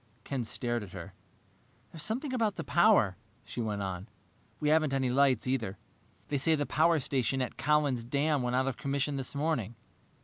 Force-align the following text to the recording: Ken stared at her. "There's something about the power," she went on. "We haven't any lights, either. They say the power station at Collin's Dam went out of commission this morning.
Ken 0.23 0.43
stared 0.43 0.81
at 0.81 0.93
her. 0.93 1.13
"There's 1.91 2.01
something 2.01 2.33
about 2.33 2.55
the 2.55 2.63
power," 2.63 3.17
she 3.43 3.61
went 3.61 3.83
on. 3.83 4.07
"We 4.59 4.69
haven't 4.69 4.95
any 4.95 5.11
lights, 5.11 5.45
either. 5.45 5.77
They 6.29 6.39
say 6.39 6.55
the 6.55 6.65
power 6.65 6.97
station 6.97 7.39
at 7.39 7.55
Collin's 7.55 8.03
Dam 8.03 8.41
went 8.41 8.55
out 8.55 8.67
of 8.67 8.77
commission 8.77 9.17
this 9.17 9.35
morning. 9.35 9.75